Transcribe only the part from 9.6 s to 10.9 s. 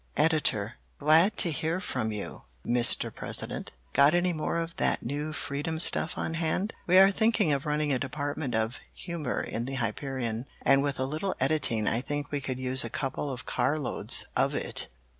the Hyperion, and